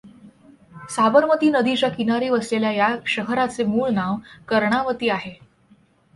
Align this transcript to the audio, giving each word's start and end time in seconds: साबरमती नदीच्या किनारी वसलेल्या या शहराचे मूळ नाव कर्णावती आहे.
साबरमती 0.89 1.49
नदीच्या 1.49 1.89
किनारी 1.89 2.29
वसलेल्या 2.29 2.71
या 2.71 2.89
शहराचे 3.07 3.63
मूळ 3.63 3.89
नाव 3.89 4.15
कर्णावती 4.47 5.09
आहे. 5.09 5.33